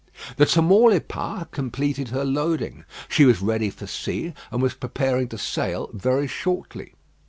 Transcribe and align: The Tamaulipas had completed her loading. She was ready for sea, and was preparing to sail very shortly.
The 0.37 0.45
Tamaulipas 0.47 1.37
had 1.37 1.51
completed 1.51 2.07
her 2.09 2.25
loading. 2.25 2.85
She 3.07 3.23
was 3.23 3.39
ready 3.39 3.69
for 3.69 3.85
sea, 3.85 4.33
and 4.49 4.59
was 4.59 4.73
preparing 4.73 5.27
to 5.27 5.37
sail 5.37 5.91
very 5.93 6.25
shortly. 6.27 6.95